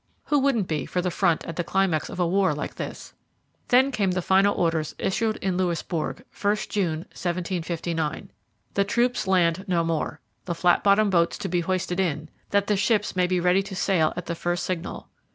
[0.23, 3.13] Who wouldn't be for the front at the climax of a war like this?
[3.67, 6.23] Then came the final orders issued in Louisbourg.
[6.35, 8.31] '1st June, 1759.
[8.73, 10.19] The Troops land no more.
[10.45, 13.75] The flat bottomed boats to be hoisted in, that the ships may be ready to
[13.75, 15.07] sail at the first signal.'